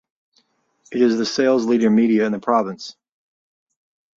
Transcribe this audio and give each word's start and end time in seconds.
It 0.91 0.99
is 0.99 1.19
the 1.19 1.27
sales 1.27 1.67
leader 1.67 1.91
media 1.91 2.25
in 2.25 2.31
the 2.31 2.39
province. 2.39 2.95